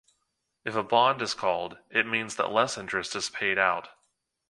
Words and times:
If 0.65 0.75
a 0.75 0.81
bond 0.81 1.21
is 1.21 1.35
called, 1.35 1.77
it 1.91 2.07
means 2.07 2.35
that 2.37 2.49
less 2.51 2.75
interest 2.75 3.15
is 3.15 3.29
paid 3.29 3.59
out. 3.59 3.89